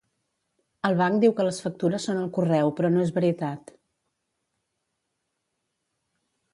[0.87, 3.77] El banc diu que les factures són al correu però no és veritat